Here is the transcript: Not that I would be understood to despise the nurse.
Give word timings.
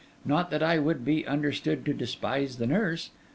Not 0.25 0.49
that 0.49 0.63
I 0.63 0.79
would 0.79 1.05
be 1.05 1.27
understood 1.27 1.85
to 1.85 1.93
despise 1.93 2.57
the 2.57 2.65
nurse. 2.65 3.11